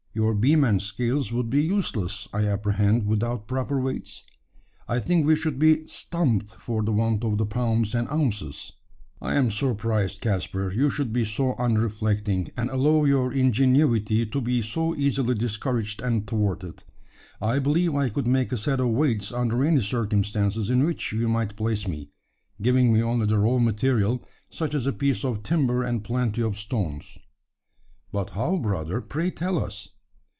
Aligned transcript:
Your 0.13 0.33
beam 0.35 0.65
and 0.65 0.81
scales 0.81 1.31
would 1.31 1.49
be 1.49 1.63
useless, 1.63 2.27
I 2.33 2.45
apprehend, 2.45 3.05
without 3.07 3.47
proper 3.47 3.79
weights? 3.79 4.23
I 4.85 4.99
think 4.99 5.25
we 5.25 5.37
should 5.37 5.57
be 5.57 5.77
`stumped' 5.87 6.49
for 6.59 6.83
the 6.83 6.91
want 6.91 7.23
of 7.23 7.37
the 7.37 7.45
pounds 7.45 7.95
and 7.95 8.09
ounces." 8.09 8.73
"I 9.21 9.35
am 9.35 9.49
surprised, 9.49 10.19
Caspar, 10.19 10.73
you 10.73 10.89
should 10.89 11.13
be 11.13 11.23
so 11.23 11.55
unreflecting, 11.55 12.49
and 12.57 12.69
allow 12.69 13.05
your 13.05 13.31
ingenuity 13.31 14.25
to 14.25 14.41
be 14.41 14.61
so 14.61 14.93
easily 14.97 15.33
discouraged 15.33 16.01
and 16.01 16.27
thwarted. 16.27 16.83
I 17.41 17.59
believe 17.59 17.95
I 17.95 18.09
could 18.09 18.27
make 18.27 18.51
a 18.51 18.57
set 18.57 18.81
of 18.81 18.89
weights 18.89 19.31
under 19.31 19.63
any 19.63 19.79
circumstances 19.79 20.69
in 20.69 20.83
which 20.83 21.13
you 21.13 21.29
might 21.29 21.55
place 21.55 21.87
me 21.87 22.09
giving 22.61 22.91
me 22.91 23.01
only 23.01 23.27
the 23.27 23.39
raw 23.39 23.59
material, 23.59 24.21
such 24.49 24.73
as 24.75 24.85
a 24.85 24.91
piece 24.91 25.23
of 25.23 25.41
timber 25.43 25.83
and 25.83 26.03
plenty 26.03 26.41
of 26.43 26.57
stones." 26.57 27.17
"But 28.11 28.31
how, 28.31 28.57
brother? 28.57 28.99
Pray, 28.99 29.31
tell 29.31 29.57
us!" 29.57 29.87